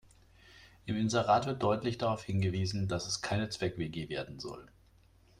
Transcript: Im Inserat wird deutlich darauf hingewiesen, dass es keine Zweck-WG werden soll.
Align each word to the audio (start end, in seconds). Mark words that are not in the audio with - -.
Im 0.87 0.95
Inserat 0.97 1.45
wird 1.45 1.61
deutlich 1.61 1.99
darauf 1.99 2.23
hingewiesen, 2.23 2.87
dass 2.87 3.05
es 3.05 3.21
keine 3.21 3.49
Zweck-WG 3.49 4.09
werden 4.09 4.39
soll. 4.39 4.65